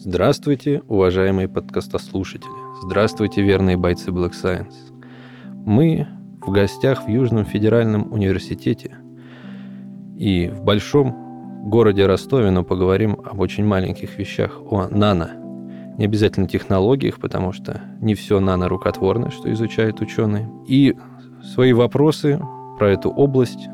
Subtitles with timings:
[0.00, 2.52] Здравствуйте, уважаемые подкастослушатели.
[2.84, 4.76] Здравствуйте, верные бойцы Black Science.
[5.66, 6.06] Мы
[6.40, 8.96] в гостях в Южном федеральном университете
[10.16, 15.32] и в большом городе Ростове, но поговорим об очень маленьких вещах, о нано.
[15.98, 20.48] Не обязательно технологиях, потому что не все нано рукотворное, что изучают ученые.
[20.68, 20.94] И
[21.42, 22.40] свои вопросы
[22.78, 23.68] про эту область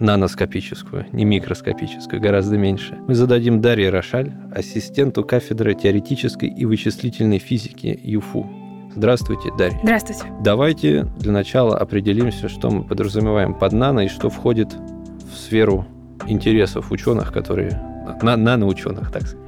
[0.00, 2.98] наноскопическую, не микроскопическую, гораздо меньше.
[3.06, 8.46] Мы зададим Дарье Рошаль, ассистенту кафедры теоретической и вычислительной физики ЮФУ.
[8.94, 9.78] Здравствуйте, Дарья.
[9.82, 10.22] Здравствуйте.
[10.42, 15.86] Давайте для начала определимся, что мы подразумеваем под нано и что входит в сферу
[16.26, 17.80] интересов ученых, которые...
[18.22, 19.46] На, наноученых, так сказать.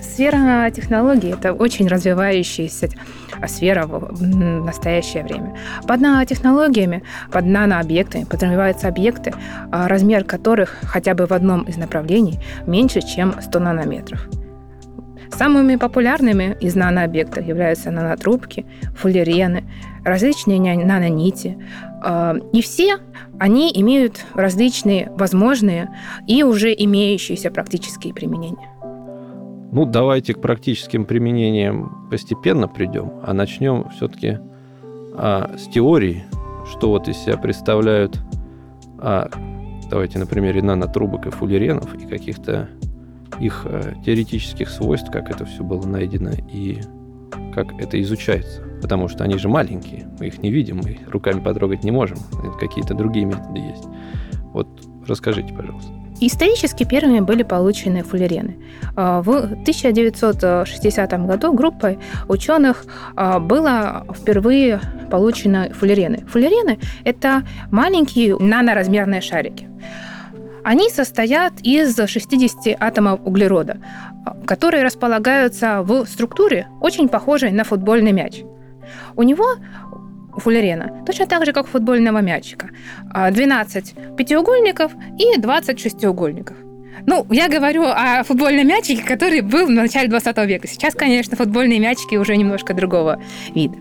[0.00, 2.88] Сфера технологий– это очень развивающаяся
[3.46, 5.54] сфера в настоящее время.
[5.86, 9.32] Под нанотехнологиями, под нанообъектами подразумеваются объекты,
[9.70, 14.28] а, размер которых хотя бы в одном из направлений меньше, чем 100 нанометров.
[15.30, 19.64] Самыми популярными из нанообъектов являются нанотрубки, фуллерены,
[20.04, 21.58] различные нанонити.
[22.02, 22.98] А, и все
[23.38, 25.88] они имеют различные возможные
[26.26, 28.68] и уже имеющиеся практические применения.
[29.70, 34.38] Ну, давайте к практическим применениям постепенно придем, а начнем все-таки
[35.14, 36.24] а, с теории,
[36.70, 38.18] что вот из себя представляют,
[38.98, 39.28] а,
[39.90, 42.70] давайте на примере нанотрубок и фуллеренов и каких-то
[43.40, 46.80] их а, теоретических свойств, как это все было найдено и
[47.54, 48.62] как это изучается.
[48.80, 52.16] Потому что они же маленькие, мы их не видим, мы их руками потрогать не можем,
[52.58, 53.84] какие-то другие методы есть.
[54.54, 54.66] Вот
[55.06, 55.92] расскажите, пожалуйста.
[56.20, 58.56] Исторически первыми были получены фуллерены.
[58.96, 64.80] А, в 1960 году группой ученых а, было впервые
[65.10, 66.24] получено фуллерены.
[66.28, 69.68] Фуллерены– это маленькие наноразмерные шарики.
[70.64, 73.78] Они состоят из 60 атомов углерода,
[74.44, 78.42] которые располагаются в структуре, очень похожей на футбольный мяч.
[79.16, 79.46] У него
[80.38, 82.68] фуллерена, точно так же, как футбольного мячика.
[83.30, 86.56] 12 а, пятиугольников и 20 шестиугольников.
[87.06, 90.68] Ну, я говорю о футбольном мячике, который был в начале 20 века.
[90.68, 93.22] Сейчас, конечно, футбольные мячики уже немножко другого
[93.54, 93.76] вида.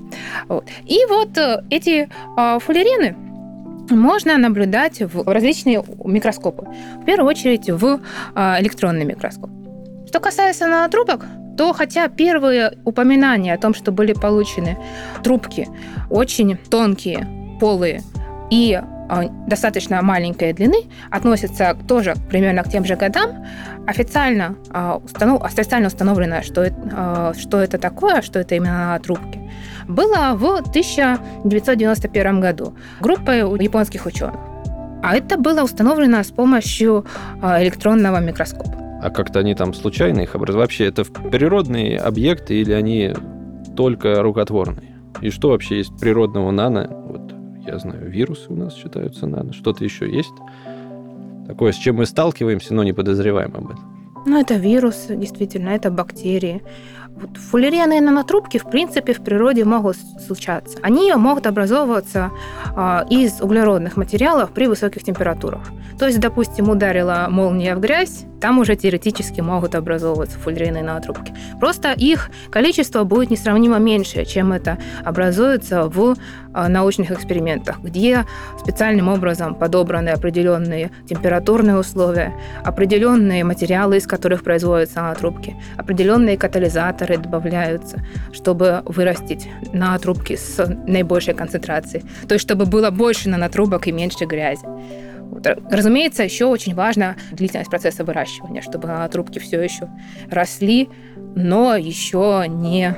[0.47, 0.68] Вот.
[0.85, 2.07] И вот э, эти
[2.38, 3.16] э, фуллерены
[3.89, 6.68] можно наблюдать в различные микроскопы.
[7.01, 8.00] В первую очередь в
[8.35, 9.50] э, электронный микроскоп.
[10.07, 11.25] Что касается нанотрубок,
[11.57, 14.78] то хотя первые упоминания о том, что были получены
[15.23, 15.68] трубки
[16.09, 17.28] очень тонкие,
[17.59, 18.03] полые
[18.51, 18.79] и
[19.09, 23.45] а, достаточно маленькой длины, относятся тоже примерно к тем же годам,
[23.88, 25.44] официально, а, установ...
[25.44, 29.39] официально установлено, что это, а, что это такое, что это именно трубки,
[29.88, 34.35] было в 1991 году группой японских ученых.
[35.03, 37.06] А это было установлено с помощью
[37.41, 38.87] электронного микроскопа.
[39.02, 40.63] А как-то они там случайно их образуют?
[40.63, 43.13] Вообще, это природные объекты или они
[43.75, 44.97] только рукотворные?
[45.22, 46.88] И что вообще есть природного нано?
[46.90, 47.34] Вот
[47.66, 49.53] я знаю, вирусы у нас считаются нано.
[49.53, 50.34] Что-то еще есть?
[51.47, 53.97] Такое, с чем мы сталкиваемся, но не подозреваем об этом.
[54.25, 56.62] Ну, это вирусы, действительно, это бактерии.
[57.16, 60.78] Вот фуллерены нанотрубки, в принципе, в природе могут случаться.
[60.81, 62.31] Они могут образовываться
[62.75, 65.72] а, из углеродных материалов при высоких температурах.
[65.97, 71.34] То есть, допустим, ударила молния в грязь, там уже теоретически могут образовываться фуллерены нанотрубки.
[71.59, 76.16] Просто их количество будет несравнимо меньше, чем это образуется в
[76.53, 78.25] а, научных экспериментах, где
[78.59, 82.34] специальным образом подобраны определенные температурные условия,
[82.64, 91.34] определенные материалы, из которых производятся нанотрубки, определенные катализаторы, добавляются, чтобы вырастить на трубки с наибольшей
[91.34, 92.04] концентрацией.
[92.28, 94.66] То есть, чтобы было больше нанотрубок и меньше грязи.
[95.70, 99.90] Разумеется, еще очень важна длительность процесса выращивания, чтобы трубки все еще
[100.30, 100.90] росли,
[101.36, 102.96] но еще не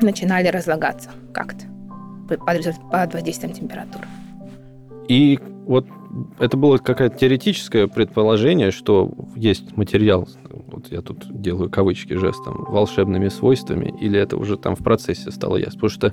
[0.00, 1.66] начинали разлагаться как-то
[2.90, 4.04] под воздействием температуры.
[5.08, 5.86] И вот
[6.38, 10.28] это было какое-то теоретическое предположение, что есть материал,
[10.66, 15.56] вот я тут делаю кавычки жестом, волшебными свойствами, или это уже там в процессе стало
[15.56, 15.80] ясно?
[15.80, 16.12] Потому что,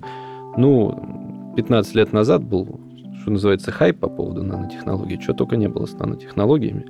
[0.57, 2.79] ну, 15 лет назад был,
[3.21, 6.85] что называется, хайп по поводу нанотехнологий, чего только не было с нанотехнологиями.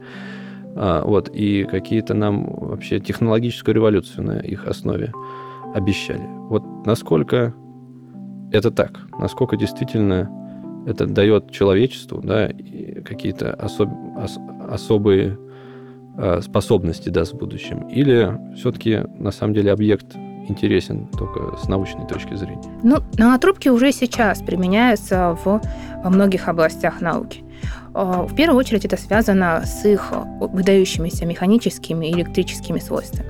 [0.76, 5.12] А, вот, и какие-то нам вообще технологическую революцию на их основе
[5.74, 6.26] обещали.
[6.50, 7.54] Вот насколько
[8.52, 9.00] это так?
[9.20, 10.30] Насколько действительно
[10.88, 12.48] это дает человечеству да,
[13.06, 14.40] какие-то особ, ос,
[14.70, 15.38] особые
[16.18, 17.88] э, способности даст в будущем?
[17.90, 20.16] Или все-таки на самом деле объект
[20.50, 22.64] интересен только с научной точки зрения?
[22.84, 25.62] Ну, нанотрубки уже сейчас применяются в,
[26.04, 27.44] многих областях науки.
[27.94, 33.28] В первую очередь это связано с их выдающимися механическими и электрическими свойствами.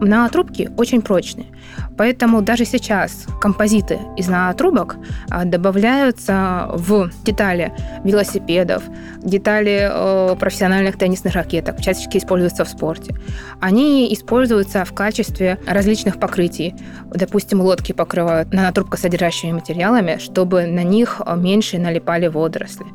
[0.00, 1.46] Нанотрубки очень прочные,
[1.96, 4.96] поэтому даже сейчас композиты из нанотрубок
[5.30, 7.72] а, добавляются в детали
[8.04, 8.82] велосипедов,
[9.22, 13.14] детали э, профессиональных теннисных ракеток, чаще используются в спорте.
[13.60, 16.74] Они используются в качестве различных покрытий.
[17.06, 22.86] Допустим, лодки покрывают нанотрубкосодержащими материалами, чтобы на них меньше налипали водоросли.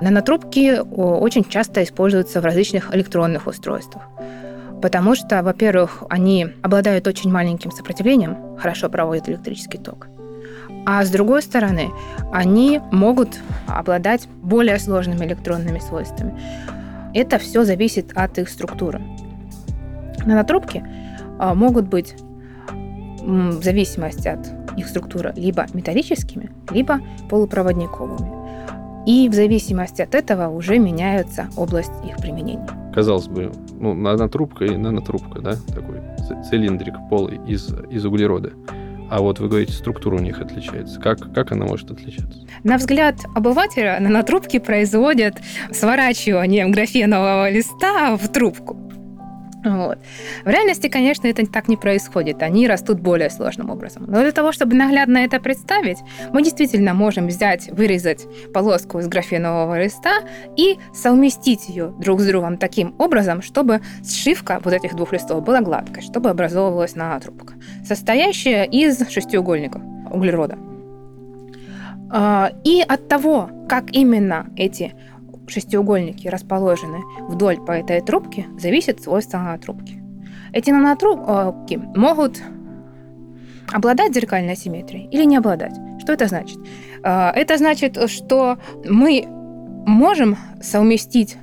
[0.00, 4.02] Нанотрубки очень часто используются в различных электронных устройствах
[4.84, 10.08] потому что, во-первых, они обладают очень маленьким сопротивлением, хорошо проводят электрический ток.
[10.84, 11.88] А с другой стороны,
[12.30, 16.38] они могут обладать более сложными электронными свойствами.
[17.14, 19.00] Это все зависит от их структуры.
[20.26, 20.84] Нанотрубки
[21.38, 22.14] а, могут быть
[23.22, 24.46] в зависимости от
[24.76, 29.06] их структуры либо металлическими, либо полупроводниковыми.
[29.06, 33.50] И в зависимости от этого уже меняется область их применения казалось бы,
[33.80, 36.00] ну, нанотрубка и нанотрубка, да, такой
[36.48, 38.52] цилиндрик полый из, из углерода.
[39.10, 40.98] А вот вы говорите, структура у них отличается.
[41.00, 42.46] Как, как она может отличаться?
[42.62, 45.36] На взгляд обывателя нанотрубки производят
[45.72, 48.83] сворачивание графенового листа в трубку.
[49.64, 49.98] Вот.
[50.44, 52.42] В реальности, конечно, это так не происходит.
[52.42, 54.04] Они растут более сложным образом.
[54.06, 55.98] Но для того, чтобы наглядно это представить,
[56.32, 60.20] мы действительно можем взять, вырезать полоску из графенового листа
[60.56, 65.62] и совместить ее друг с другом таким образом, чтобы сшивка вот этих двух листов была
[65.62, 67.54] гладкой, чтобы образовывалась нанотрубка,
[67.86, 70.58] состоящая из шестиугольников углерода.
[72.10, 74.94] А, и от того, как именно эти
[75.48, 80.02] шестиугольники расположены вдоль по этой трубке, зависит свойство нанотрубки.
[80.52, 82.40] Эти нанотрубки могут
[83.72, 85.74] обладать зеркальной симметрией или не обладать.
[86.00, 86.58] Что это значит?
[87.02, 89.24] А, это значит, что мы
[89.86, 91.36] можем совместить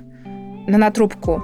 [0.66, 1.42] нанотрубку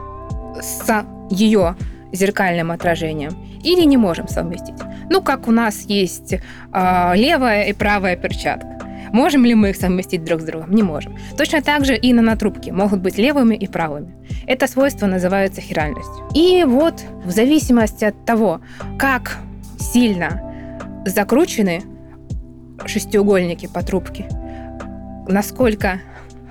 [0.61, 1.76] с ее
[2.12, 3.32] зеркальным отражением
[3.62, 4.76] или не можем совместить.
[5.11, 6.37] Ну, как у нас есть
[6.72, 8.77] а, левая и правая перчатка.
[9.12, 10.75] Можем ли мы их совместить друг с другом?
[10.75, 11.16] Не можем.
[11.37, 14.14] Точно так же и нанотрубки могут быть левыми и правыми.
[14.46, 16.28] Это свойство называется хиральностью.
[16.34, 18.60] И вот в зависимости от того,
[18.99, 19.38] как
[19.78, 20.43] сильно
[21.06, 21.82] закручены
[22.87, 24.28] шестиугольники по трубке,
[25.26, 26.00] насколько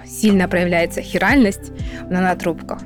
[0.06, 1.72] сильно проявляется хиральность
[2.02, 2.82] в нанотрубках,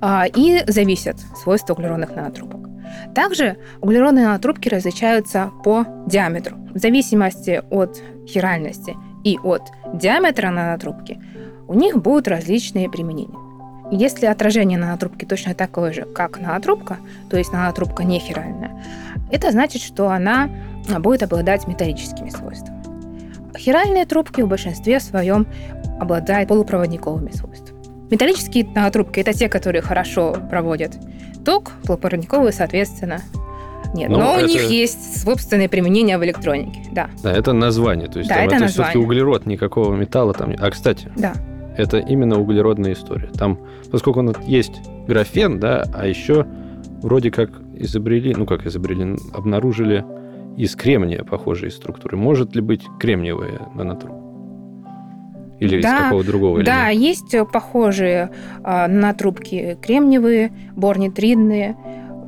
[0.00, 2.71] а, и зависят свойства углеродных нанотрубок.
[3.14, 6.56] Также углеродные нанотрубки различаются по диаметру.
[6.74, 11.20] В зависимости от хиральности и от диаметра нанотрубки
[11.68, 13.38] у них будут различные применения.
[13.90, 16.96] Если отражение нанотрубки точно такое же, как нанотрубка,
[17.28, 18.82] то есть нанотрубка не хиральная,
[19.30, 20.48] это значит, что она
[20.98, 22.82] будет обладать металлическими свойствами.
[23.56, 25.46] Хиральные трубки в большинстве своем
[26.00, 27.80] обладают полупроводниковыми свойствами.
[28.10, 30.92] Металлические нанотрубки– это те, которые хорошо проводят
[31.44, 33.20] ток, полупроводниковые, соответственно,
[33.94, 34.44] нет, но, но это...
[34.44, 37.10] у них есть собственное применение в электронике, да.
[37.22, 40.54] Да, это название, то есть, да, там, это, это все-таки углерод, никакого металла там.
[40.58, 41.34] А, кстати, да.
[41.76, 43.28] это именно углеродная история.
[43.28, 43.58] Там,
[43.90, 46.46] поскольку он есть графен, да, а еще
[47.02, 50.04] вроде как изобрели, ну как изобрели, обнаружили
[50.56, 52.16] из кремния похожие структуры.
[52.16, 54.21] Может ли быть кремниевая нанотруба?
[55.62, 56.62] Или да, из какого другого?
[56.62, 58.30] Да, есть похожие
[58.64, 61.76] э, нанотрубки кремниевые, борнитридные.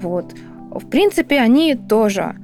[0.00, 0.35] Вот.
[0.70, 2.37] В принципе, они тоже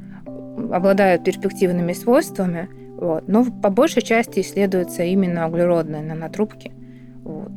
[0.73, 6.73] обладают перспективными свойствами, вот, но по большей части исследуются именно углеродные нанотрубки.
[7.25, 7.51] Вот.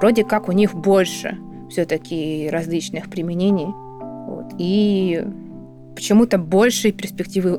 [0.00, 1.38] Вроде как у них больше
[1.70, 3.66] все-таки различных применений.
[3.66, 5.24] Вот, и
[5.94, 7.58] почему-то большие перспективы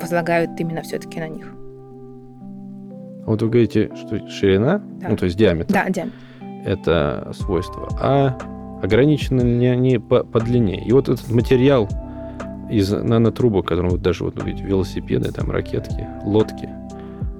[0.00, 1.52] возлагают именно все-таки на них.
[3.26, 5.08] Вот вы говорите, что ширина, да.
[5.10, 5.72] ну то есть диаметр.
[5.72, 6.16] Да, диаметр.
[6.64, 7.88] Это свойство.
[8.00, 8.38] А
[8.82, 10.84] ограничены ли они по, по длине.
[10.84, 11.88] И вот этот материал
[12.70, 16.68] из нанотрубок, которым вот даже вот видите, велосипеды, там ракетки, лодки,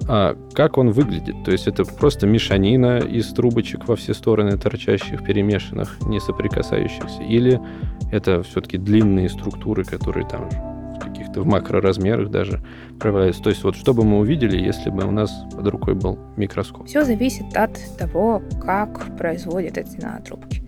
[0.07, 1.43] а как он выглядит?
[1.43, 7.23] То есть это просто мешанина из трубочек во все стороны торчащих, перемешанных, не соприкасающихся?
[7.23, 7.59] Или
[8.11, 10.47] это все-таки длинные структуры, которые там
[11.35, 12.61] в каких-то в макроразмерах даже
[12.99, 13.43] проявляются?
[13.43, 16.87] То есть вот что бы мы увидели, если бы у нас под рукой был микроскоп?
[16.87, 20.61] Все зависит от того, как производят эти нанотрубки.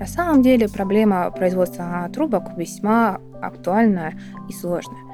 [0.00, 4.14] На самом деле проблема производства трубок весьма актуальная
[4.48, 5.07] и сложная.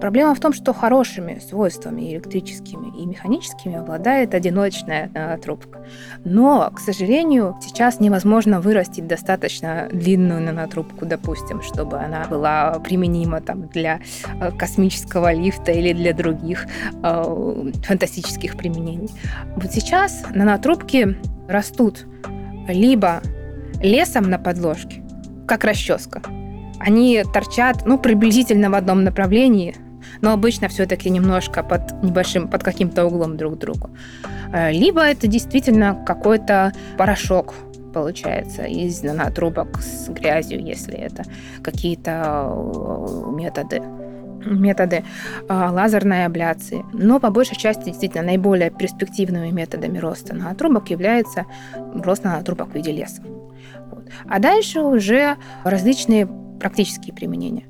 [0.00, 5.84] Проблема в том, что хорошими свойствами электрическими и механическими обладает одиночная э, трубка.
[6.24, 13.66] Но, к сожалению, сейчас невозможно вырастить достаточно длинную нанотрубку, допустим, чтобы она была применима там,
[13.68, 14.00] для
[14.40, 16.66] э, космического лифта или для других
[17.02, 19.10] э, фантастических применений.
[19.56, 21.16] Вот сейчас нанотрубки
[21.48, 22.06] растут
[22.68, 23.20] либо
[23.82, 25.02] лесом на подложке,
[25.46, 26.22] как расческа.
[26.78, 29.74] Они торчат, ну, приблизительно в одном направлении,
[30.20, 33.90] но обычно все-таки немножко под небольшим, под каким-то углом друг к другу.
[34.52, 37.54] Э, либо это действительно какой-то порошок
[37.92, 41.24] получается из нанотрубок с грязью, если это
[41.62, 43.82] какие-то э, методы
[44.44, 45.04] методы
[45.48, 46.84] э, лазерной абляции.
[46.92, 52.92] Но по большей части действительно наиболее перспективными методами роста нанотрубок является рост нанотрубок в виде
[52.92, 53.22] леса.
[54.28, 56.26] А дальше уже различные
[56.60, 57.64] практические применения.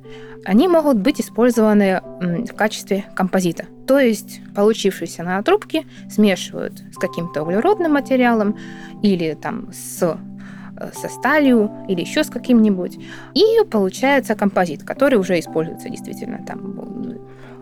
[0.49, 3.67] Они могут быть использованы в качестве композита.
[3.87, 8.57] То есть получившиеся нанотрубки смешивают с каким-то углеродным материалом
[9.03, 12.99] или там с э, со сталью или еще с каким-нибудь.
[13.35, 17.19] И получается композит, который уже используется действительно там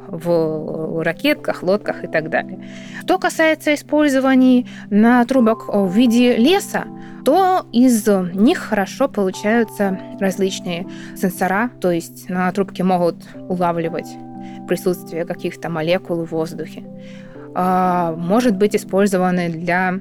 [0.06, 2.70] в ракетках, лодках и так далее.
[3.02, 6.84] Что касается использования на трубок в виде леса,
[7.26, 13.16] то из них хорошо получаются различные сенсора, то есть на трубке могут
[13.48, 14.06] улавливать
[14.68, 16.84] присутствие каких-то молекул в воздухе.
[17.56, 19.98] А, может быть использованы для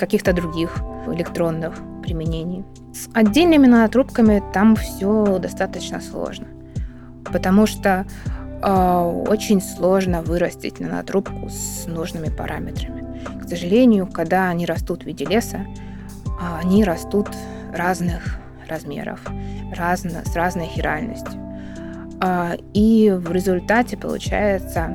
[0.00, 2.64] каких-то других электронных применений.
[2.92, 6.48] С отдельными нанотрубками там все достаточно сложно,
[7.32, 8.06] потому что
[8.60, 13.06] а, очень сложно вырастить нанотрубку с нужными параметрами.
[13.40, 15.64] К сожалению, когда они растут в виде леса,
[16.40, 17.28] они растут
[17.74, 19.20] разных размеров,
[19.76, 21.40] разно, с разной хиральностью.
[22.20, 24.94] А, и в результате получается,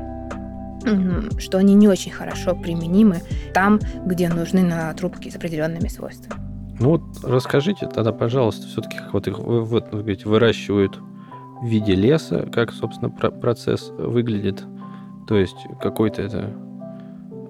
[1.40, 3.22] что они не очень хорошо применимы
[3.54, 6.42] там, где нужны нанотрубки с определенными свойствами.
[6.80, 11.00] Ну вот расскажите тогда, пожалуйста, все-таки вот их вот, выращивают
[11.62, 14.64] в виде леса, как, собственно, процесс выглядит.
[15.28, 16.52] То есть какой-то это,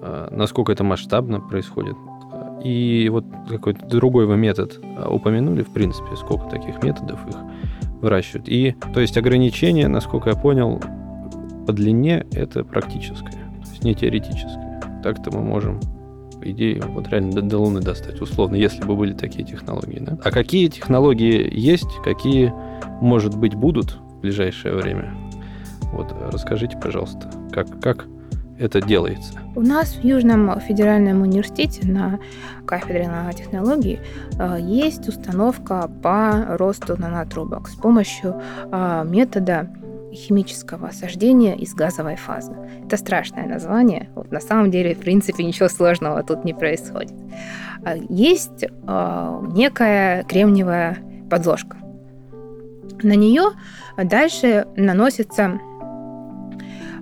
[0.02, 1.96] а, насколько это масштабно происходит.
[2.64, 7.36] И вот какой-то другой вы метод а, упомянули, в принципе, сколько таких методов их
[8.00, 8.48] выращивают.
[8.48, 10.80] И, то есть, ограничение, насколько я понял,
[11.66, 14.80] по длине это практическое, то есть не теоретическое.
[15.02, 15.80] Так-то мы можем
[16.40, 19.98] по идее, вот реально до, до Луны достать, условно, если бы были такие технологии.
[20.00, 20.18] Да?
[20.22, 22.52] А какие технологии есть, какие,
[23.00, 25.14] может быть, будут ближайшее время.
[25.92, 28.06] Вот расскажите, пожалуйста, как, как
[28.58, 29.34] это делается?
[29.56, 32.18] У нас в Южном федеральном университете на
[32.66, 34.00] кафедре нанотехнологий
[34.38, 38.40] э, есть установка по росту нанотрубок с помощью
[38.72, 39.70] э, метода
[40.12, 42.52] химического осаждения из газовой фазы.
[42.84, 44.10] Это страшное название.
[44.14, 47.14] Вот на самом деле, в принципе, ничего сложного тут не происходит.
[47.84, 50.98] Э, есть некая кремниевая
[51.30, 51.76] подложка.
[53.02, 53.50] На нее
[53.96, 55.60] дальше наносится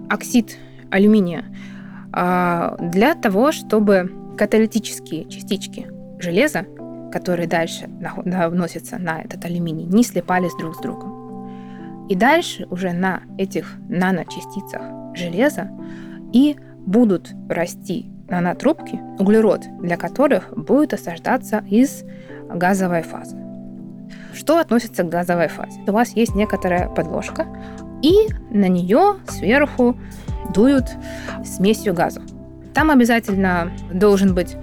[0.09, 0.57] оксид
[0.93, 1.45] алюминия
[2.13, 5.87] а, для того, чтобы каталитические частички
[6.21, 6.67] железа,
[7.11, 12.09] которые дальше вносятся на этот алюминий, не слепались друг с другом.
[12.09, 14.83] И дальше уже на этих наночастицах
[15.15, 15.71] железа
[16.33, 22.05] и будут расти нанотрубки, углерод для которых будет осаждаться из
[22.49, 23.37] газовой фазы.
[24.35, 25.81] Что относится к газовой фазе?
[25.87, 27.47] У вас есть некоторая подложка,
[28.03, 29.97] и на нее сверху
[30.55, 30.87] дуют
[31.45, 32.23] смесью газов.
[32.75, 34.57] Там обязательно должен быть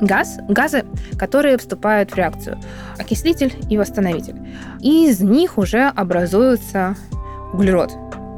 [0.00, 0.84] газ, газы,
[1.18, 2.58] которые вступают в реакцию,
[2.98, 4.36] окислитель и восстановитель.
[4.80, 6.96] И из них уже образуется
[7.52, 7.92] углерод.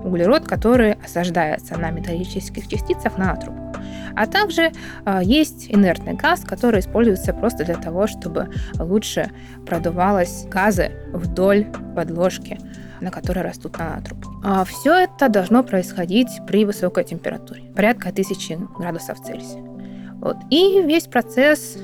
[0.05, 3.69] Углерод, который осаждается на металлических частицах на трубку.
[4.15, 4.73] А также
[5.05, 9.31] э, есть инертный газ, который используется просто для того, чтобы лучше
[9.67, 12.59] продувалось газы вдоль подложки,
[13.01, 14.29] на которой растут нанотрубки.
[14.45, 19.63] А все это должно происходить при высокой температуре, порядка 1000 градусов Цельсия.
[20.21, 20.37] Вот.
[20.51, 21.79] И весь процесс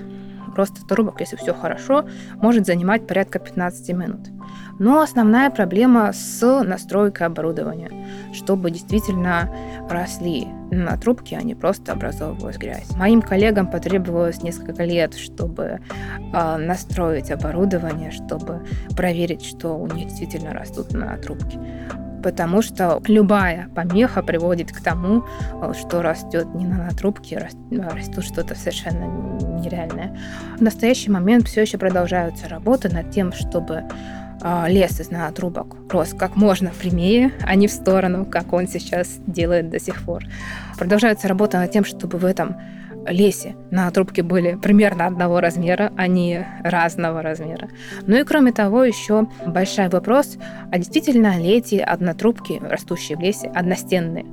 [0.54, 2.04] роста трубок, если все хорошо,
[2.36, 4.28] может занимать порядка 15 минут.
[4.78, 7.90] Но основная проблема с настройкой оборудования,
[8.32, 9.50] чтобы действительно
[9.88, 12.90] росли на трубке, а не просто образовывалась грязь.
[12.96, 15.80] Моим коллегам потребовалось несколько лет, чтобы
[16.32, 21.60] э, настроить оборудование, чтобы проверить, что у них действительно растут на трубке
[22.24, 25.24] потому что любая помеха приводит к тому,
[25.78, 29.04] что растет не на трубке, а растет что-то совершенно
[29.60, 30.18] нереальное.
[30.56, 33.84] В настоящий момент все еще продолжаются работы над тем, чтобы
[34.40, 39.18] а, лес из нанотрубок рос как можно прямее, а не в сторону, как он сейчас
[39.26, 40.24] делает до сих пор.
[40.78, 42.56] Продолжается работа над тем, чтобы в этом
[43.08, 47.68] лесе нанотрубки были примерно одного размера, а не разного размера.
[48.06, 50.38] Ну и кроме того, еще большой вопрос,
[50.70, 54.26] а действительно ли эти однотрубки, растущие в лесе, одностенные?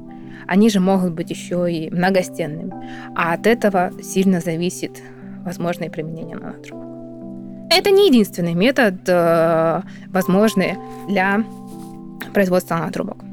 [0.47, 2.73] Они же могут быть еще и многостенными.
[3.15, 5.01] А от этого сильно зависит
[5.45, 6.87] возможные применения нанотрубок.
[7.69, 11.43] Это не единственный метод, э, возможный для
[12.33, 13.23] производства нанотрубок.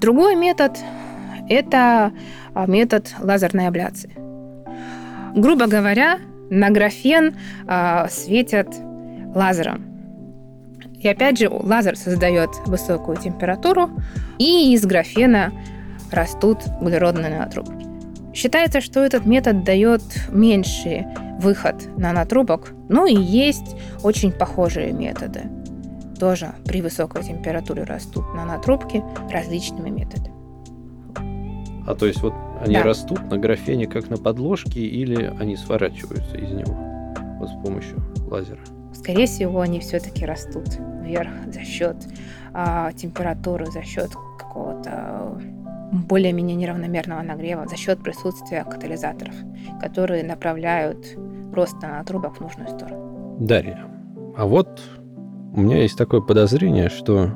[0.00, 0.78] Другой метод–
[1.48, 2.12] это
[2.54, 4.25] а, метод лазерной абляции.
[5.36, 7.36] Грубо говоря, на графен
[7.68, 8.68] э, светят
[9.34, 9.84] лазером.
[10.98, 13.90] И опять же, лазер создает высокую температуру,
[14.38, 15.52] и из графена
[16.10, 17.86] растут углеродные нанотрубки.
[18.32, 21.06] Считается, что этот метод дает меньший
[21.38, 25.42] выход нанотрубок, ну и есть очень похожие методы.
[26.18, 30.35] Тоже при высокой температуре растут нанотрубки различными методами.
[31.86, 32.82] А то есть вот они да.
[32.82, 36.74] растут на графене как на подложке или они сворачиваются из него
[37.38, 38.60] вот с помощью лазера?
[38.92, 40.66] Скорее всего, они все-таки растут
[41.02, 41.96] вверх за счет
[42.52, 45.38] а, температуры, за счет какого-то
[45.92, 49.34] более-менее неравномерного нагрева, за счет присутствия катализаторов,
[49.80, 51.16] которые направляют
[51.52, 53.36] рост нанотрубок в нужную сторону.
[53.38, 53.84] Дарья,
[54.36, 54.82] а вот
[55.54, 57.30] у меня есть такое подозрение, что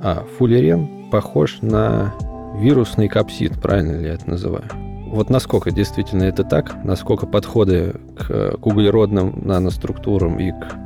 [0.00, 2.12] а, фуллерен похож на
[2.60, 4.64] вирусный капсид, правильно ли я это называю?
[5.06, 10.76] Вот насколько действительно это так, насколько подходы к, к углеродным наноструктурам и к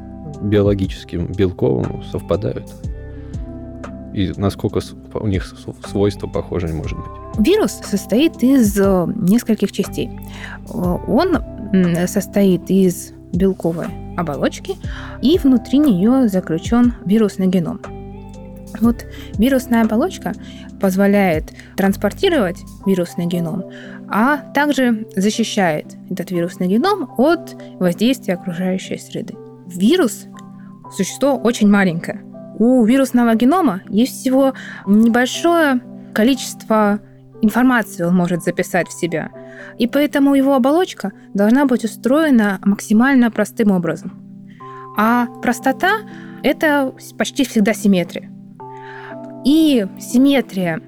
[0.41, 2.71] биологическим белковым совпадают?
[4.15, 4.81] И насколько
[5.15, 5.45] у них
[5.89, 7.47] свойства похожи может быть?
[7.47, 10.11] Вирус состоит из э, нескольких частей.
[10.69, 11.39] Он
[12.07, 14.77] состоит из белковой оболочки,
[15.21, 17.81] и внутри нее заключен вирусный геном.
[18.81, 19.05] Вот
[19.39, 20.33] вирусная оболочка
[20.85, 21.45] позволяет
[21.79, 23.65] транспортировать вирусный геном,
[24.11, 29.35] а также защищает этот вирусный геном от воздействия окружающей среды.
[29.67, 30.27] Вирус–
[30.95, 32.21] существо очень маленькое.
[32.59, 34.53] У вирусного генома есть всего
[34.87, 35.81] небольшое
[36.13, 37.01] количество
[37.41, 39.31] информации он может записать в себя.
[39.79, 44.13] И поэтому его оболочка должна быть устроена максимально простым образом.
[44.99, 46.01] А простота–
[46.43, 48.34] это почти всегда симметрия.
[49.45, 50.81] И симметрия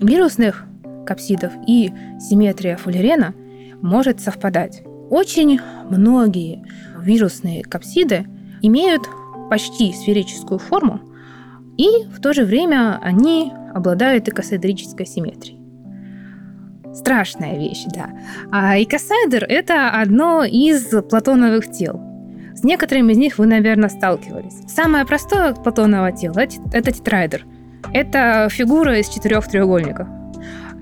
[0.00, 0.64] вирусных
[1.06, 3.34] капсидов и симметрия фуллерена
[3.82, 4.82] может совпадать.
[5.10, 6.64] Очень многие
[7.00, 8.26] вирусные капсиды
[8.62, 9.02] имеют
[9.50, 11.00] почти сферическую форму,
[11.76, 15.58] и в то же время они обладают икосаэдрической симметрией.
[16.94, 18.10] Страшная вещь, да.
[18.50, 22.00] А икосаэдр– это одно из платоновых тел.
[22.54, 24.68] С некоторыми из них вы, наверное, сталкивались.
[24.68, 26.40] Самое простое платоновое тело–
[26.72, 27.44] это тетраэдр–
[27.92, 30.08] это фигура из четырех треугольников.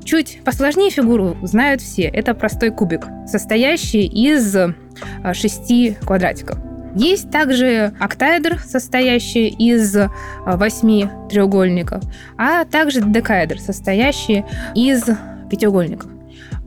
[0.05, 2.05] Чуть посложнее фигуру знают все.
[2.05, 6.59] Это простой кубик, состоящий из а, шести квадратиков.
[6.95, 10.09] Есть также октаэдр, состоящий из а,
[10.45, 12.05] восьми треугольников,
[12.39, 15.05] а также декаэдр, состоящий из
[15.51, 16.16] пятиугольников.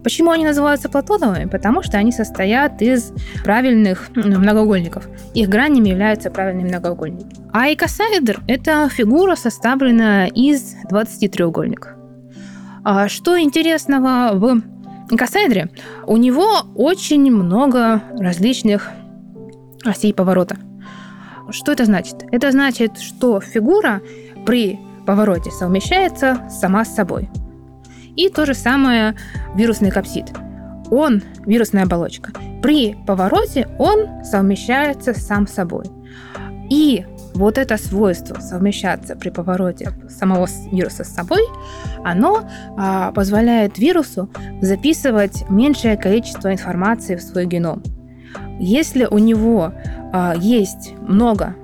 [0.04, 1.46] Почему они называются платоновыми?
[1.46, 3.12] Потому что они состоят из
[3.44, 5.08] правильных многоугольников.
[5.34, 7.36] Их гранями являются правильные многоугольники.
[7.52, 11.92] А икосаэдр– это фигура, составленная из 20 треугольников.
[12.84, 14.62] А что интересного в
[15.12, 15.70] икосаэдре?
[16.08, 18.90] У него очень много различных
[19.84, 20.58] осей поворота.
[21.52, 22.24] Что это значит?
[22.32, 24.02] Это значит, что фигура
[24.46, 27.30] при повороте совмещается сама с собой.
[28.16, 29.16] И то же самое
[29.56, 30.26] вирусный капсид.
[30.92, 35.86] Он, вирусная оболочка, при повороте он совмещается сам с собой.
[36.70, 41.42] И вот это свойство совмещаться при повороте самого вируса с собой,
[42.04, 44.30] оно а, позволяет вирусу
[44.62, 47.82] записывать меньшее количество информации в свой геном.
[48.60, 49.74] Если у него
[50.12, 51.56] а, есть много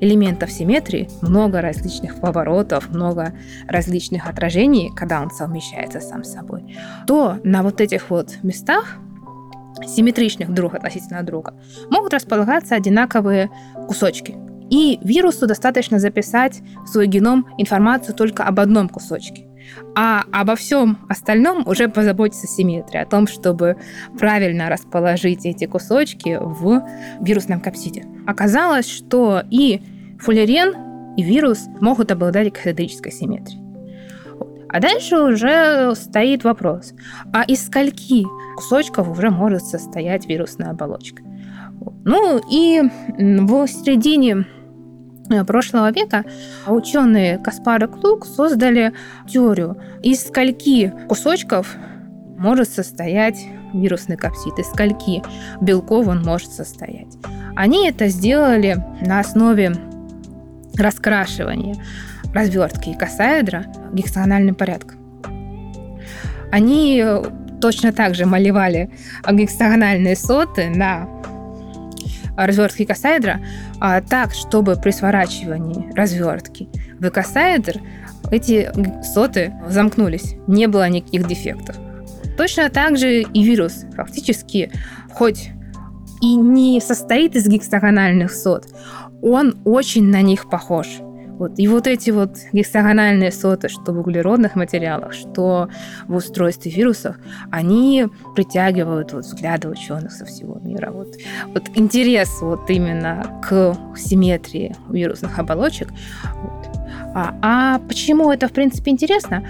[0.00, 3.34] элементов симметрии, много различных поворотов, много
[3.68, 8.98] различных отражений, когда он совмещается сам с собой, то на вот этих вот местах
[9.86, 11.54] симметричных друг относительно друга,
[11.90, 13.50] могут располагаться одинаковые
[13.88, 14.36] кусочки.
[14.70, 19.49] И вирусу достаточно записать в свой геном информацию только об одном кусочке.
[19.94, 23.76] А обо всем остальном уже позаботиться симметрия, о том, чтобы
[24.18, 26.82] правильно расположить эти кусочки в
[27.20, 28.04] вирусном капсиде.
[28.26, 29.80] Оказалось, что и
[30.20, 33.60] фуллерен, и вирус могут обладать эксцентрической симметрией.
[34.68, 36.94] А дальше уже стоит вопрос,
[37.32, 41.22] а из скольки кусочков уже может состоять вирусная оболочка?
[42.04, 42.80] Ну и
[43.18, 44.46] в середине
[45.44, 46.24] прошлого века
[46.66, 48.92] ученые Каспар и Клук создали
[49.28, 51.76] теорию, из скольки кусочков
[52.36, 53.38] может состоять
[53.72, 55.22] вирусный капсид, из скольки
[55.60, 57.16] белков он может состоять.
[57.56, 59.72] Они это сделали на основе
[60.76, 61.76] раскрашивания
[62.32, 64.98] развертки косаэдра гексагональным порядком.
[66.52, 67.04] Они
[67.60, 68.90] точно так же малевали
[69.30, 71.06] гексагональные соты на
[72.46, 73.40] развертки косаэдра
[73.80, 77.80] а, так, чтобы при сворачивании развертки в экосаэдр
[78.30, 78.70] эти
[79.02, 81.76] соты замкнулись, не было никаких дефектов.
[82.36, 84.70] Точно так же и вирус фактически,
[85.12, 85.50] хоть
[86.20, 88.66] и не состоит из гексагональных сот,
[89.22, 90.86] он очень на них похож.
[91.40, 91.58] Вот.
[91.58, 95.70] И вот эти вот гексагональные соты, что в углеродных материалах, что
[96.06, 97.16] в устройстве вирусов,
[97.50, 100.90] они притягивают вот взгляды ученых со всего мира.
[100.90, 105.88] Вот, вот интерес вот именно к симметрии вирусных оболочек.
[106.34, 106.68] Вот.
[107.14, 109.42] А, а почему это, в принципе, интересно?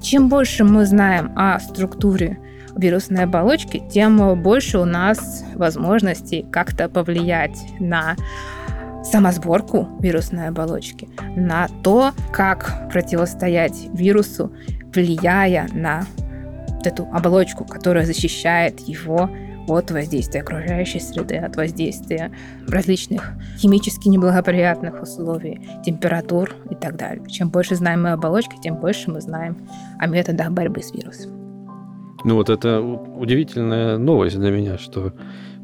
[0.00, 2.38] Чем больше мы знаем о структуре
[2.76, 8.14] вирусной оболочки, тем больше у нас возможностей как-то повлиять на
[9.04, 14.52] самосборку вирусной оболочки, на то, как противостоять вирусу,
[14.94, 16.04] влияя на
[16.84, 19.30] эту оболочку, которая защищает его
[19.66, 22.30] от воздействия окружающей среды, от воздействия
[22.68, 27.26] различных химически неблагоприятных условий, температур и так далее.
[27.28, 29.56] Чем больше знаем мы оболочки, тем больше мы знаем
[29.98, 31.32] о методах борьбы с вирусом.
[32.24, 35.12] Ну вот это удивительная новость для меня, что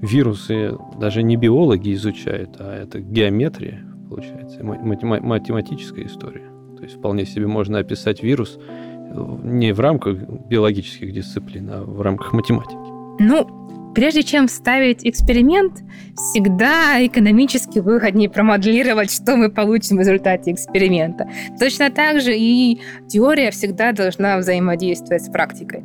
[0.03, 6.51] вирусы даже не биологи изучают, а это геометрия, получается, математическая история.
[6.77, 12.01] То есть вполне себе можно описать вирус э, не в рамках биологических дисциплин, а в
[12.01, 12.79] рамках математики.
[13.19, 15.83] Ну, прежде чем ставить эксперимент,
[16.15, 21.29] всегда экономически выгоднее промоделировать, что мы получим в результате эксперимента.
[21.59, 25.85] Точно так же и теория всегда должна взаимодействовать с практикой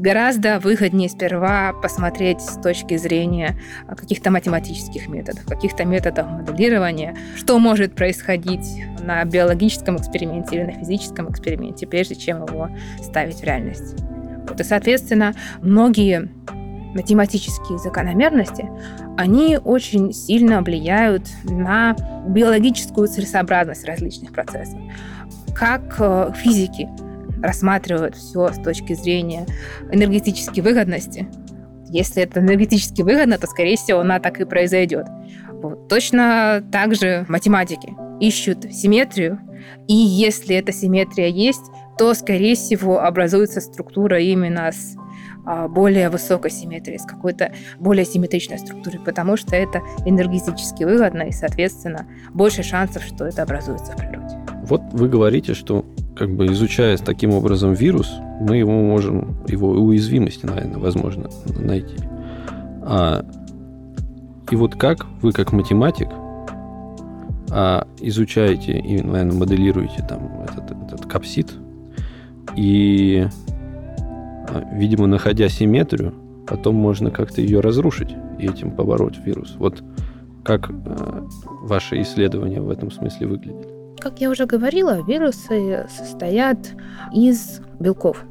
[0.00, 3.56] гораздо выгоднее сперва посмотреть с точки зрения
[3.88, 8.66] каких-то математических методов, каких-то методов моделирования, что может происходить
[9.00, 12.70] на биологическом эксперименте или на физическом эксперименте, прежде чем его
[13.02, 13.96] ставить в реальность.
[14.48, 16.30] Вот, и, соответственно, многие
[16.94, 18.68] математические закономерности,
[19.16, 21.94] они очень сильно влияют на
[22.26, 24.78] биологическую целесообразность различных процессов.
[25.54, 26.88] Как э, физики
[27.42, 29.46] рассматривают все с точки зрения
[29.90, 31.28] энергетической выгодности.
[31.88, 35.06] Если это энергетически выгодно, то, скорее всего, она так и произойдет.
[35.50, 35.88] Вот.
[35.88, 39.40] Точно так же математики ищут симметрию,
[39.88, 41.64] и если эта симметрия есть,
[41.98, 44.96] то, скорее всего, образуется структура именно с
[45.68, 52.06] более высокой симметрией, с какой-то более симметричной структурой, потому что это энергетически выгодно, и, соответственно,
[52.32, 54.36] больше шансов, что это образуется в природе.
[54.64, 55.84] Вот вы говорите, что
[56.16, 61.96] как бы изучая таким образом вирус, мы его можем, его уязвимости, наверное, возможно, найти.
[62.82, 63.24] А,
[64.50, 66.08] и вот как вы, как математик,
[67.50, 71.52] а, изучаете и, наверное, моделируете там этот, этот капсид,
[72.54, 73.49] и, а,
[74.72, 76.14] видимо, находя симметрию,
[76.46, 79.54] потом можно как-то ее разрушить и этим побороть вирус.
[79.58, 79.82] Вот
[80.44, 81.26] как а,
[81.62, 83.68] ваши исследования в этом смысле выглядят?
[84.00, 86.58] Как я уже говорила, вирусы состоят
[87.12, 88.24] из белков.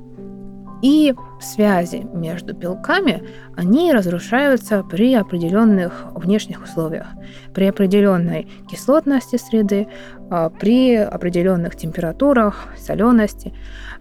[0.82, 3.24] И связи между белками,
[3.56, 7.08] они разрушаются при определенных внешних условиях,
[7.54, 9.88] при определенной кислотности среды,
[10.30, 13.54] а, при определенных температурах, солености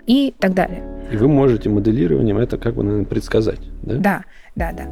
[0.07, 0.85] и так далее.
[1.13, 3.95] И вы можете моделированием это как бы, наверное, предсказать, да?
[3.97, 4.85] Да, да, да.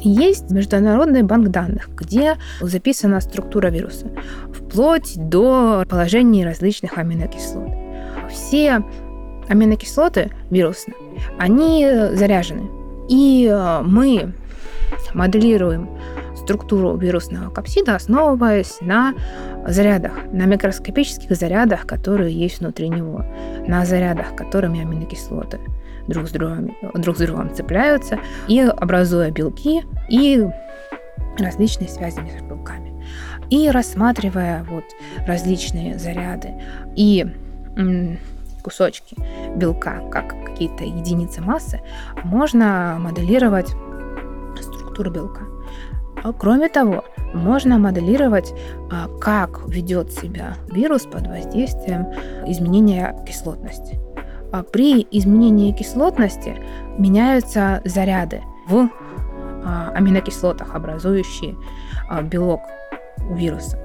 [0.00, 4.06] Есть Международный банк данных, где записана структура вируса,
[4.52, 7.70] вплоть до положений различных аминокислот.
[8.30, 8.82] Все
[9.48, 10.96] аминокислоты вирусные,
[11.38, 12.68] они заряжены.
[13.08, 14.32] И э, мы
[15.14, 15.88] моделируем
[16.36, 19.14] структуру вирусного капсида, основываясь на
[19.66, 23.24] зарядах, на микроскопических зарядах, которые есть внутри него,
[23.66, 25.58] на зарядах, которыми аминокислоты
[26.06, 30.46] друг с другом, друг с другом цепляются и образуя белки и
[31.38, 32.94] различные связи между белками.
[33.50, 34.84] И рассматривая вот
[35.26, 36.54] различные заряды
[36.96, 37.26] и
[38.68, 39.16] кусочки
[39.56, 41.80] белка как какие-то единицы массы,
[42.22, 43.74] можно моделировать
[44.60, 45.42] структуру белка.
[46.22, 48.52] А кроме того, можно моделировать,
[48.90, 52.08] а, как ведет себя вирус под воздействием
[52.46, 53.98] изменения кислотности.
[54.52, 56.56] А при изменении кислотности
[56.98, 58.88] меняются заряды в
[59.94, 61.54] аминокислотах, образующие
[62.22, 62.62] белок
[63.28, 63.78] у вируса.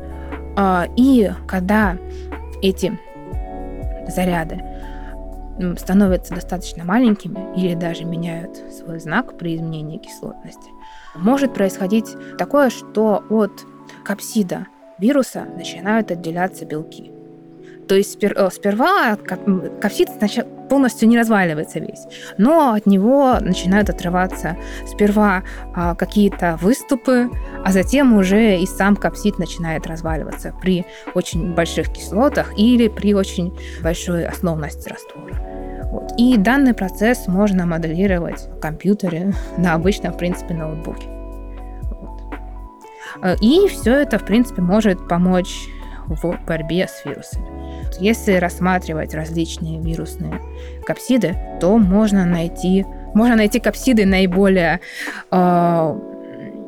[0.96, 1.98] И когда
[2.62, 2.98] эти
[4.08, 4.64] заряды
[5.78, 10.70] становятся достаточно маленькими или даже меняют свой знак при изменении кислотности,
[11.16, 13.66] может происходить такое, что от
[14.04, 14.68] капсида
[15.00, 17.12] вируса начинают отделяться белки.
[17.88, 20.10] То есть э, сперва капсид
[20.74, 22.08] полностью не разваливается весь,
[22.40, 24.58] но от него начинают отрываться
[24.88, 25.44] сперва
[25.76, 27.30] а, какие-то выступы,
[27.64, 33.56] а затем уже и сам капсид начинает разваливаться при очень больших кислотах или при очень
[33.84, 35.36] большой основности раствора.
[35.92, 36.14] Вот.
[36.18, 41.08] И данный процесс можно моделировать в компьютере на обычном, в принципе, ноутбуке.
[41.92, 43.38] Вот.
[43.42, 45.68] И все это, в принципе, может помочь
[46.08, 47.73] в борьбе с вирусами.
[48.00, 50.42] Если рассматривать различные вирусные
[50.86, 54.80] капсиды, то можно найти, можно найти капсиды наиболее
[55.32, 56.00] э,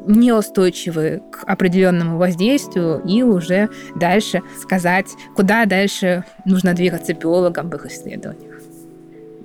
[0.07, 7.85] неустойчивые к определенному воздействию и уже дальше сказать, куда дальше нужно двигаться биологам в их
[7.88, 8.61] исследованиях,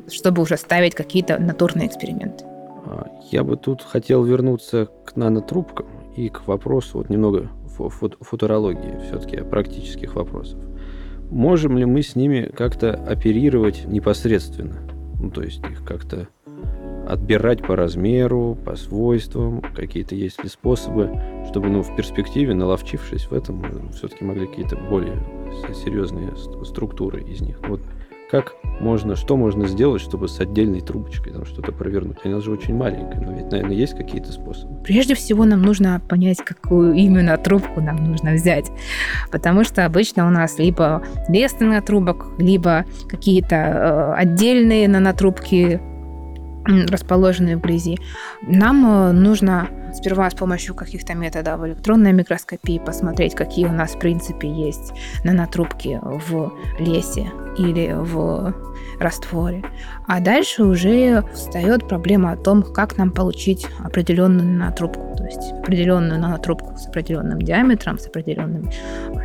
[0.08, 2.44] чтобы уже ставить какие-то натурные эксперименты.
[2.86, 7.48] А, я бы тут хотел вернуться к нанотрубкам и к вопросу вот немного
[8.20, 10.58] футурологии, все-таки практических вопросов.
[11.30, 14.80] Можем ли мы с ними как-то оперировать непосредственно?
[15.20, 16.28] Ну, то есть их как-то
[17.08, 21.10] отбирать по размеру, по свойствам, какие-то есть ли способы,
[21.48, 25.16] чтобы ну, в перспективе, наловчившись в этом, все-таки могли какие-то более
[25.84, 27.58] серьезные структуры из них.
[27.68, 27.80] Вот
[28.30, 32.18] как можно, что можно сделать, чтобы с отдельной трубочкой там что-то провернуть?
[32.24, 34.82] Она же очень маленькая, но ведь, наверное, есть какие-то способы.
[34.82, 38.70] Прежде всего нам нужно понять, какую именно трубку нам нужно взять.
[39.30, 45.80] Потому что обычно у нас либо лес нанотрубок, либо какие-то э, отдельные нанотрубки,
[46.88, 47.98] расположенные вблизи.
[48.42, 53.98] Нам э, нужно сперва с помощью каких-то методов электронной микроскопии посмотреть, какие у нас в
[53.98, 54.92] принципе есть
[55.24, 58.54] нанотрубки в лесе или в
[59.00, 59.64] растворе.
[60.06, 66.76] А дальше уже встает проблема о том, как нам получить определенную нанотрубку, есть определенную нанотрубку
[66.76, 68.70] с определенным диаметром, с, определенным,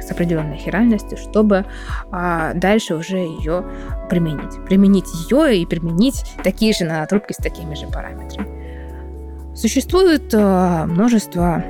[0.01, 1.65] с определенной хиральностью, чтобы
[2.11, 3.65] а, дальше уже ее
[4.09, 4.63] применить.
[4.65, 9.55] Применить ее и применить такие же нанотрубки с такими же параметрами.
[9.55, 11.63] Существует а, множество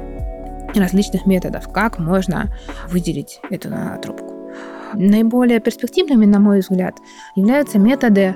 [0.76, 2.56] различных методов, как можно
[2.90, 4.34] выделить эту нанотрубку.
[4.94, 6.96] Наиболее перспективными, на мой взгляд,
[7.36, 8.36] являются методы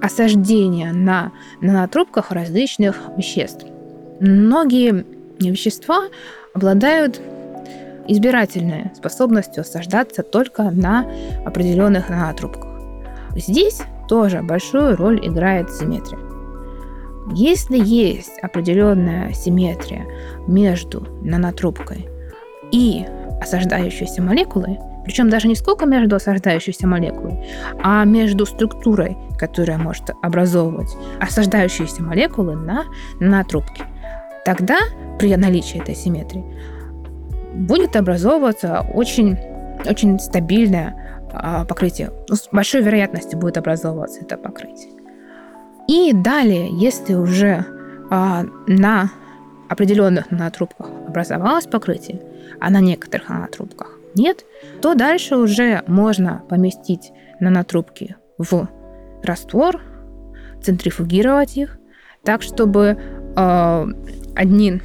[0.00, 3.64] осаждения на нанотрубках различных веществ.
[4.20, 6.08] Многие вещества
[6.54, 7.20] обладают
[8.08, 11.06] избирательной способностью осаждаться только на
[11.44, 12.72] определенных нанотрубках.
[13.34, 16.20] Здесь тоже большую роль играет симметрия.
[17.34, 20.06] Если есть определенная симметрия
[20.46, 22.08] между нанотрубкой
[22.70, 23.04] и
[23.40, 27.46] осаждающейся молекулой, причем даже не сколько между осаждающейся молекулой,
[27.82, 32.84] а между структурой, которая может образовывать осаждающиеся молекулы на,
[33.20, 33.84] на трубке.
[34.44, 34.78] Тогда
[35.18, 36.44] при наличии этой симметрии
[37.54, 39.38] будет образовываться очень,
[39.86, 42.10] очень стабильное а, покрытие.
[42.28, 44.92] Ну, с большой вероятностью будет образовываться это покрытие.
[45.88, 47.64] И далее, если уже
[48.10, 49.10] а, на
[49.68, 52.20] определенных нанотрубках образовалось покрытие,
[52.60, 54.44] а на некоторых нанотрубках нет,
[54.80, 58.68] то дальше уже можно поместить нанотрубки в
[59.22, 59.80] раствор,
[60.62, 61.78] центрифугировать их,
[62.24, 62.98] так чтобы
[63.36, 63.86] э,
[64.34, 64.80] одни,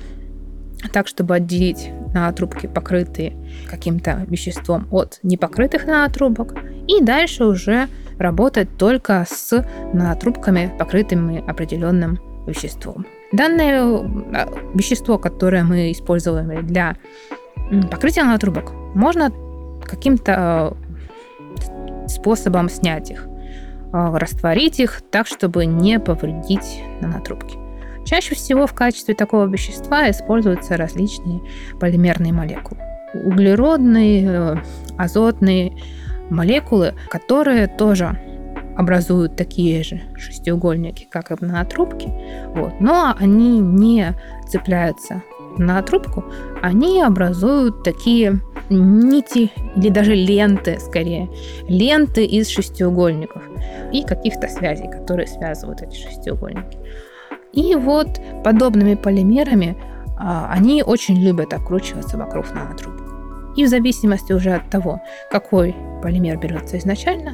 [0.89, 3.35] так чтобы отделить нанотрубки, покрытые
[3.69, 6.55] каким-то веществом от непокрытых нанотрубок,
[6.87, 13.05] и дальше уже работать только с нанотрубками, покрытыми определенным веществом.
[13.31, 16.97] Данное э, вещество, которое мы используем для
[17.89, 19.31] покрытия нанотрубок, можно
[19.85, 23.27] каким-то э, способом снять их,
[23.93, 27.57] э, растворить их так, чтобы не повредить нанотрубки.
[28.11, 31.39] Чаще всего в качестве такого вещества используются различные
[31.79, 32.81] полимерные молекулы.
[33.13, 34.55] Углеродные, э,
[34.97, 35.77] азотные
[36.29, 38.19] молекулы, которые тоже
[38.75, 42.11] образуют такие же шестиугольники, как и в нанотрубке,
[42.53, 44.13] вот, но они не
[44.49, 45.23] цепляются
[45.57, 46.25] на трубку,
[46.61, 51.29] они образуют такие нити или даже ленты, скорее,
[51.69, 53.41] ленты из шестиугольников
[53.93, 56.77] и каких-то связей, которые связывают эти шестиугольники.
[57.53, 59.77] И вот подобными полимерами
[60.17, 63.01] а, они очень любят окручиваться вокруг нанотрубок.
[63.55, 67.33] И в зависимости уже от того, какой полимер берется изначально,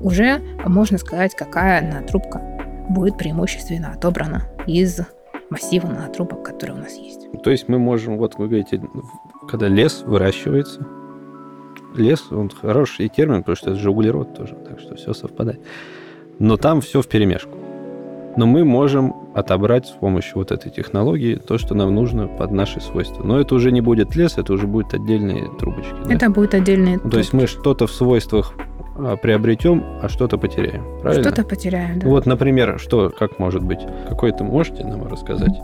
[0.00, 2.40] уже можно сказать, какая нанотрубка
[2.88, 5.00] будет преимущественно отобрана из
[5.50, 7.30] массива нанотрубок, которые у нас есть.
[7.42, 8.82] То есть мы можем, вот вы говорите,
[9.48, 10.86] когда лес выращивается,
[11.94, 15.60] лес, он хороший термин, потому что это же углерод тоже, так что все совпадает.
[16.38, 17.63] Но там все в перемешку.
[18.36, 22.80] Но мы можем отобрать с помощью вот этой технологии то, что нам нужно под наши
[22.80, 23.22] свойства.
[23.22, 25.94] Но это уже не будет лес, это уже будет отдельные трубочки.
[26.08, 26.30] Это да?
[26.30, 27.10] будет отдельные трубочки.
[27.10, 28.54] То есть мы что-то в свойствах
[28.96, 31.00] а, приобретем, а что-то потеряем.
[31.00, 31.24] Правильно?
[31.24, 32.08] Что-то потеряем, да.
[32.08, 33.80] Вот, например, что, как может быть?
[34.08, 35.56] Какой-то можете нам рассказать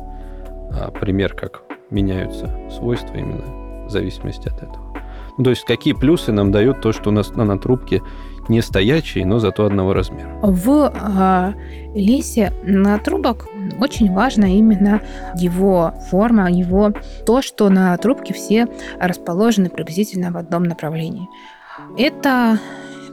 [0.72, 4.89] а, пример, как меняются свойства именно в зависимости от этого?
[5.36, 8.02] Ну, то есть какие плюсы нам дают то, что у нас нанотрубки
[8.48, 10.38] не стоячие, но зато одного размера?
[10.42, 11.52] В э,
[11.94, 15.00] лесе нанотрубок очень важно именно
[15.36, 16.92] его форма, его
[17.26, 18.66] то, что на трубке все
[18.98, 21.28] расположены приблизительно в одном направлении.
[21.96, 22.58] Это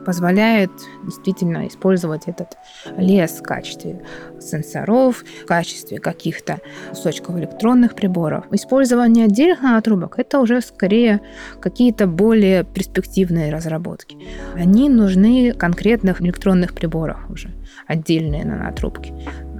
[0.08, 0.72] позволяет
[1.04, 2.58] действительно использовать этот
[2.98, 4.02] лес в качестве
[4.40, 6.60] сенсоров, в качестве каких-то
[6.92, 8.46] кусочков электронных приборов.
[8.52, 11.20] Использование отдельных трубок это уже скорее
[11.60, 14.18] какие-то более перспективные разработки.
[14.56, 17.50] Они нужны конкретных электронных приборах уже,
[17.86, 19.14] отдельные нанотрубки.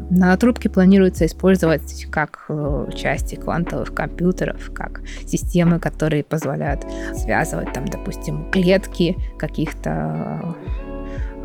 [0.10, 8.50] Нанотрубки планируется использовать как э, части квантовых компьютеров, как системы, которые позволяют связывать, там, допустим,
[8.52, 10.56] клетки каких-то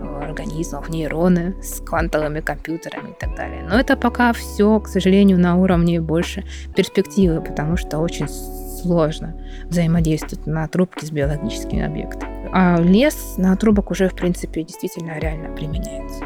[0.01, 3.65] э, организмов, нейроны с квантовыми компьютерами и так далее.
[3.69, 6.45] Но это пока все, к сожалению, на уровне больше
[6.77, 12.49] перспективы, потому что очень сложно взаимодействовать на трубке с биологическими объектами.
[12.53, 16.25] А лес на трубок уже, в принципе, действительно реально применяется.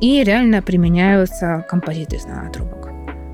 [0.00, 2.88] И реально применяются композиты из нанотрубок.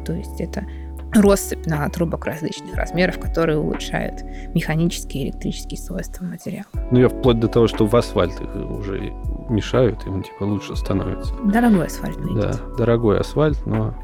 [0.04, 0.64] То есть это
[1.12, 4.22] россыпь нанотрубок различных размеров, которые улучшают
[4.54, 6.66] механические и электрические свойства материала.
[6.90, 9.12] Ну, я вплоть до того, что в асфальт их уже
[9.48, 11.32] мешают, и он типа лучше становится.
[11.44, 12.16] Дорогой асфальт.
[12.18, 12.48] Видите.
[12.48, 13.94] Да, дорогой асфальт, но...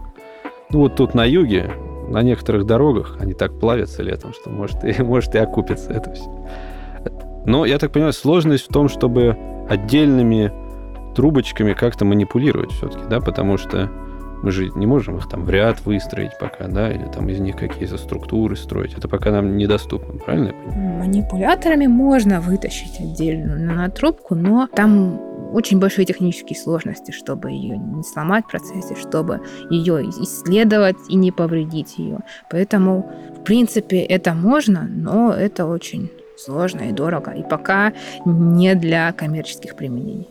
[0.71, 1.73] Ну, вот тут на юге,
[2.09, 6.31] на некоторых дорогах, они так плавятся летом, что может и, может и окупится это все.
[7.47, 9.37] Но, я так понимаю, сложность в том, чтобы
[9.69, 10.53] отдельными
[11.15, 13.91] трубочками как-то манипулировать все-таки, да, потому что
[14.43, 17.57] мы же не можем их там в ряд выстроить пока, да, или там из них
[17.57, 18.95] какие-то структуры строить.
[18.97, 20.53] Это пока нам недоступно, правильно?
[20.75, 25.21] Манипуляторами можно вытащить отдельную нанотрубку, но там
[25.53, 31.33] очень большие технические сложности, чтобы ее не сломать в процессе, чтобы ее исследовать и не
[31.33, 32.21] повредить ее.
[32.51, 37.33] Поэтому, в принципе, это можно, но это очень сложно и дорого.
[37.33, 37.93] И пока
[38.25, 40.29] не для коммерческих применений.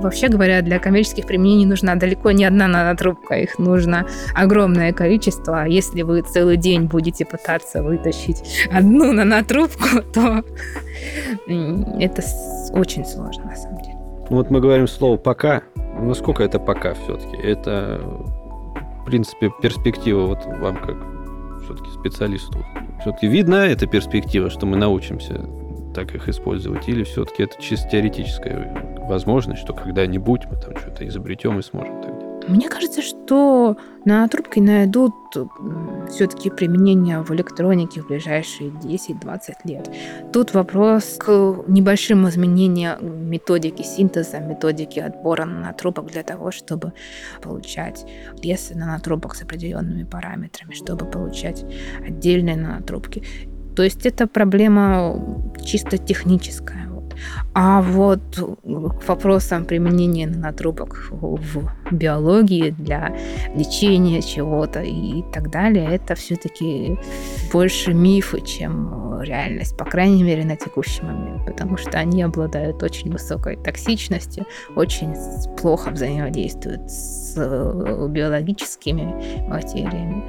[0.00, 5.66] Вообще говоря, для коммерческих применений нужна далеко не одна нанотрубка, их нужно огромное количество.
[5.66, 10.44] Если вы целый день будете пытаться вытащить одну нанотрубку, то
[11.46, 12.22] это
[12.72, 13.96] очень сложно на самом деле.
[14.28, 15.62] Ну вот мы говорим слово «пока».
[16.00, 17.36] Насколько это «пока» все-таки?
[17.36, 20.96] Это, в принципе, перспектива вот вам как
[21.64, 22.64] все-таки специалисту.
[23.00, 25.46] Все-таки видна эта перспектива, что мы научимся
[25.96, 31.58] так их использовать, или все-таки это чисто теоретическая возможность, что когда-нибудь мы там что-то изобретем
[31.58, 32.48] и сможем так делать?
[32.48, 35.14] Мне кажется, что на трубке найдут
[36.10, 39.90] все-таки применение в электронике в ближайшие 10-20 лет.
[40.32, 46.92] Тут вопрос к небольшим изменениям методики синтеза, методики отбора нанотрубок для того, чтобы
[47.42, 48.06] получать
[48.42, 51.64] лес нанотрубок с определенными параметрами, чтобы получать
[52.06, 53.24] отдельные нанотрубки.
[53.76, 55.22] То есть это проблема
[55.64, 56.86] чисто техническая.
[57.54, 63.16] А вот к вопросам применения нанотрубок в биологии для
[63.54, 66.98] лечения чего-то и так далее, это все-таки
[67.52, 73.10] больше мифы, чем реальность, по крайней мере, на текущий момент, потому что они обладают очень
[73.10, 75.14] высокой токсичностью, очень
[75.56, 77.34] плохо взаимодействуют с
[78.08, 80.22] биологическими материями.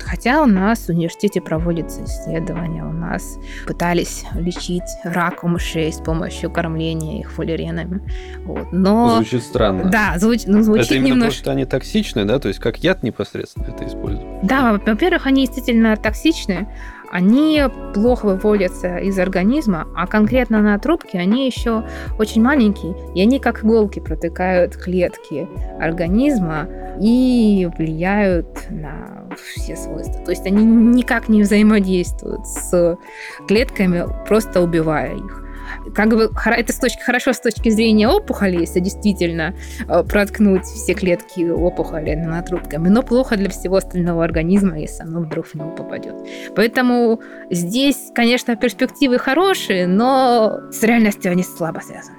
[0.00, 5.98] Хотя у нас в университете проводятся исследования, у нас пытались лечить рак у мышей с
[5.98, 8.00] помощью кормления их фуллеренами.
[8.44, 8.72] Вот.
[8.72, 9.16] Но...
[9.16, 9.90] Звучит странно.
[9.90, 10.42] Да, звуч...
[10.46, 11.28] ну, звучит это именно немножко...
[11.28, 12.38] потому, что они токсичны, да?
[12.38, 14.26] То есть как яд непосредственно это используют?
[14.42, 16.68] Да, во-первых, они действительно токсичны,
[17.10, 17.62] они
[17.94, 21.84] плохо выводятся из организма, а конкретно на трубке они еще
[22.18, 25.48] очень маленькие, и они как иголки протыкают клетки
[25.80, 26.68] организма
[27.00, 30.20] и влияют на все свойства.
[30.24, 32.98] То есть они никак не взаимодействуют с
[33.46, 35.46] клетками, просто убивая их
[35.94, 39.54] как бы это с точки, хорошо с точки зрения опухоли, если действительно
[39.88, 45.46] э, проткнуть все клетки опухоли нанотрубками, но плохо для всего остального организма, если оно вдруг
[45.46, 46.14] в него попадет.
[46.54, 47.20] Поэтому
[47.50, 52.16] здесь, конечно, перспективы хорошие, но с реальностью они слабо связаны.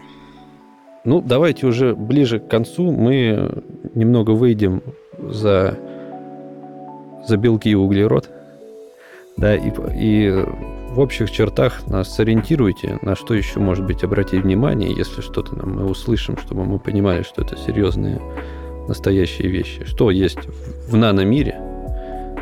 [1.04, 3.64] Ну, давайте уже ближе к концу мы
[3.96, 4.84] немного выйдем
[5.18, 5.78] за,
[7.28, 8.30] за белки и углерод.
[9.38, 10.46] Да, и, и
[10.90, 15.76] в общих чертах нас сориентируйте, на что еще, может быть, обратить внимание, если что-то нам
[15.76, 18.20] мы услышим, чтобы мы понимали, что это серьезные,
[18.88, 19.86] настоящие вещи.
[19.86, 20.40] Что есть
[20.90, 21.62] в наномире,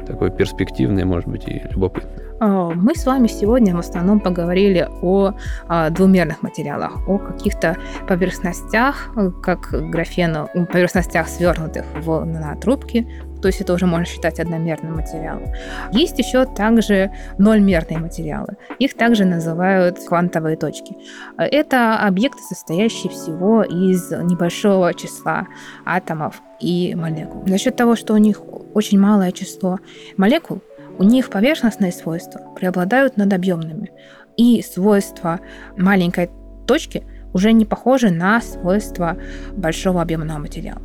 [0.07, 2.25] такое перспективное, может быть, и любопытное.
[2.39, 5.33] А, мы с вами сегодня в основном поговорили о
[5.67, 7.77] а, двумерных материалах, о каких-то
[8.07, 9.11] поверхностях,
[9.41, 13.07] как графену, поверхностях, свернутых в нанотрубки,
[13.41, 15.45] то есть это уже можно считать одномерным материалом.
[15.91, 18.57] Есть еще также нольмерные материалы.
[18.79, 20.95] Их также называют квантовые точки.
[21.37, 25.47] Это объекты, состоящие всего из небольшого числа
[25.85, 27.43] атомов и молекул.
[27.45, 28.41] За счет того, что у них
[28.73, 29.79] очень малое число
[30.17, 30.61] молекул,
[30.97, 33.91] у них поверхностные свойства преобладают над объемными.
[34.37, 35.39] И свойства
[35.77, 36.29] маленькой
[36.67, 39.17] точки уже не похожи на свойства
[39.53, 40.81] большого объемного материала.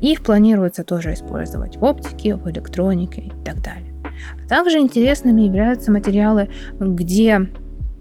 [0.00, 3.94] Их планируется тоже использовать в оптике, в электронике и так далее.
[4.48, 6.48] Также интересными являются материалы,
[6.78, 7.48] где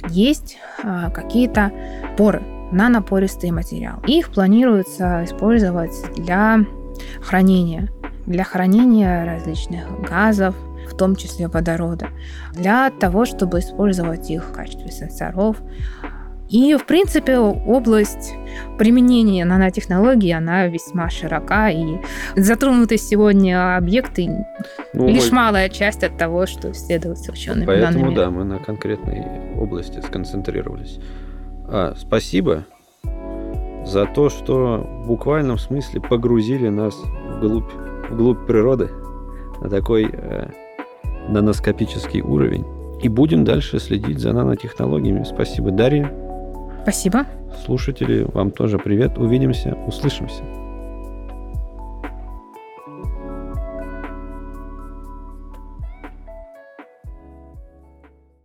[0.09, 1.71] есть а, какие-то
[2.17, 2.41] поры,
[2.71, 4.01] нанопористые материалы.
[4.07, 6.59] Их планируется использовать для
[7.21, 7.89] хранения,
[8.25, 10.55] для хранения различных газов,
[10.89, 12.07] в том числе водорода,
[12.53, 15.57] для того, чтобы использовать их в качестве сенсоров.
[16.49, 18.33] И, в принципе, область
[18.79, 21.97] применения нанотехнологий, она весьма широка, и
[22.35, 24.45] затронуты сегодня объекты
[24.93, 25.37] ну, лишь мы...
[25.37, 27.65] малая часть от того, что исследуется учеными.
[27.65, 30.99] Поэтому, да, мы на конкретной области сконцентрировались.
[31.67, 32.65] А, спасибо
[33.85, 36.95] за то, что в буквальном смысле погрузили нас
[37.37, 37.71] вглубь,
[38.09, 38.89] вглубь природы
[39.61, 40.49] на такой э,
[41.27, 42.65] наноскопический уровень.
[43.01, 45.23] И будем дальше следить за нанотехнологиями.
[45.23, 46.28] Спасибо, Дарья.
[46.89, 47.27] Спасибо.
[47.65, 49.19] Слушатели, вам тоже привет.
[49.19, 50.41] Увидимся, услышимся.